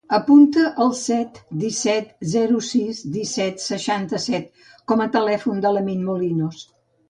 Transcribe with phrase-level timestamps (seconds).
[0.17, 4.51] Apunta el set, disset, zero, sis, disset, seixanta-set
[4.93, 6.69] com a telèfon de l'Amin Molinos.